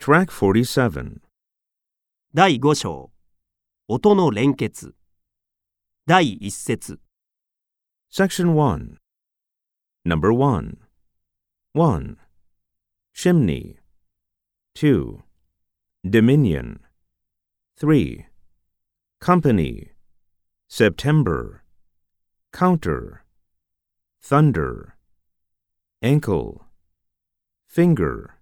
[0.00, 1.20] Track 47.
[2.32, 3.10] 第5章
[3.88, 4.94] 音の連結
[6.06, 7.00] 第1節
[8.08, 8.98] Section 1.
[10.04, 10.78] Number 1.
[11.74, 12.16] 1.
[13.12, 13.78] Chimney.
[14.74, 15.22] 2.
[16.08, 16.78] Dominion.
[17.76, 18.26] 3.
[19.20, 19.90] Company.
[20.68, 21.64] September.
[22.52, 23.24] Counter.
[24.22, 24.94] Thunder.
[26.00, 26.64] Ankle.
[27.66, 28.36] Finger.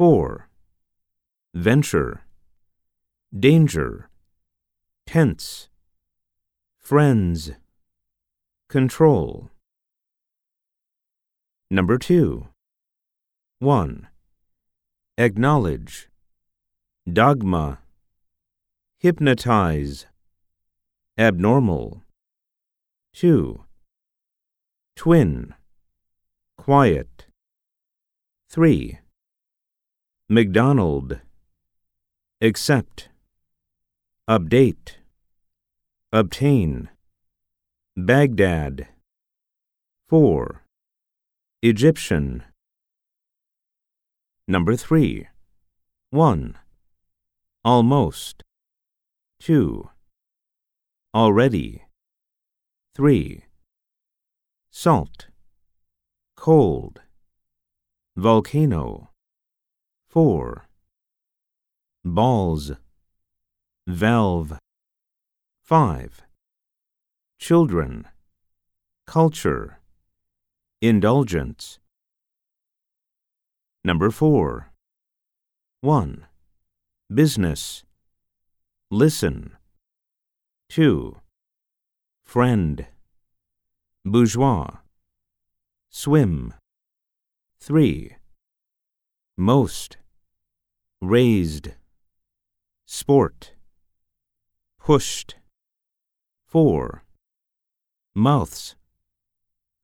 [0.00, 0.48] 4.
[1.52, 2.22] Venture.
[3.38, 4.08] Danger.
[5.06, 5.68] Tense.
[6.78, 7.50] Friends.
[8.70, 9.50] Control.
[11.70, 12.48] Number 2.
[13.58, 14.08] 1.
[15.18, 16.08] Acknowledge.
[17.06, 17.80] Dogma.
[19.00, 20.06] Hypnotize.
[21.18, 22.02] Abnormal.
[23.12, 23.64] 2.
[24.96, 25.54] Twin.
[26.56, 27.26] Quiet.
[28.48, 28.99] 3.
[30.32, 31.18] McDonald.
[32.40, 33.08] Accept.
[34.28, 34.98] Update.
[36.12, 36.88] Obtain.
[37.96, 38.86] Baghdad.
[40.08, 40.62] 4.
[41.62, 42.44] Egyptian.
[44.46, 45.26] Number 3.
[46.10, 46.58] 1.
[47.64, 48.44] Almost.
[49.40, 49.90] 2.
[51.12, 51.82] Already.
[52.94, 53.44] 3.
[54.70, 55.26] Salt.
[56.36, 57.00] Cold.
[58.14, 59.09] Volcano.
[60.10, 60.66] 4.
[62.04, 62.72] Balls.
[63.86, 64.58] Valve.
[65.62, 66.22] 5.
[67.38, 68.08] Children.
[69.06, 69.78] Culture.
[70.82, 71.78] Indulgence.
[73.84, 74.72] Number 4.
[75.82, 76.26] 1.
[77.14, 77.84] Business.
[78.90, 79.52] Listen.
[80.70, 81.20] 2.
[82.24, 82.84] Friend.
[84.04, 84.78] Bourgeois.
[85.88, 86.52] Swim.
[87.60, 88.16] 3.
[89.38, 89.99] Most.
[91.02, 91.70] Raised.
[92.84, 93.52] Sport.
[94.78, 95.36] Pushed.
[96.44, 97.02] 4.
[98.14, 98.76] Mouths.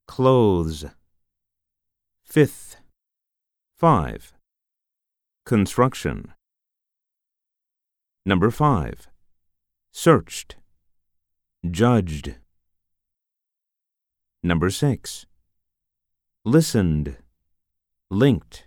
[0.07, 0.85] Clothes.
[2.23, 2.75] Fifth.
[3.77, 4.33] 5.
[5.43, 6.33] Construction.
[8.23, 9.07] Number 5.
[9.91, 10.57] Searched.
[11.67, 12.35] Judged.
[14.43, 15.25] Number 6.
[16.45, 17.17] Listened.
[18.11, 18.66] Linked.